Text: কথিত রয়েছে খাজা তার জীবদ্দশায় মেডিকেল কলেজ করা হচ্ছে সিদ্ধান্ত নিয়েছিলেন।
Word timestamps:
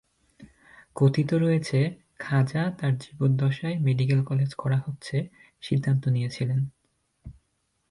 কথিত 0.95 1.29
রয়েছে 1.33 1.79
খাজা 2.19 2.63
তার 2.79 2.93
জীবদ্দশায় 2.97 3.77
মেডিকেল 3.79 4.19
কলেজ 4.23 4.51
করা 4.53 4.77
হচ্ছে 4.77 5.17
সিদ্ধান্ত 5.61 6.03
নিয়েছিলেন। 6.07 6.59